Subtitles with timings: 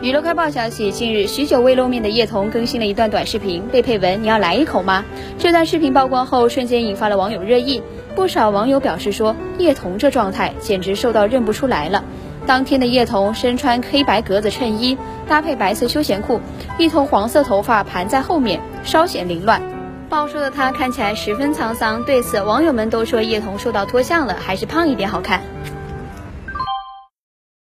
[0.00, 5.04] 娱乐快报消息近日许久未露面的叶童更新了一段短视频被配文你要来一口吗？
[5.40, 7.82] 这段视频曝光后瞬间引发了网友热议。
[8.14, 12.04] 不少网友表示说叶童这状态简直瘦到认不出来了。
[12.46, 16.40] 当天的叶童身穿黑白格子衬衣搭配白色休闲裤
[16.78, 19.60] 一头黄色头发盘在后面稍显凌乱。
[20.08, 25.42] 暴瘦的她看起来十分沧桑对此网友们都说叶童瘦到脱相了还是胖一点好看。